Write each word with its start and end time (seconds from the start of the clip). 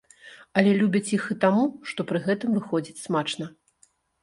Але 0.61 0.71
любяць 0.79 1.13
іх 1.17 1.27
і 1.35 1.37
таму, 1.43 1.67
што 1.91 2.07
пры 2.13 2.23
гэтым 2.27 2.59
выходзіць 2.59 2.99
смачна. 3.05 3.45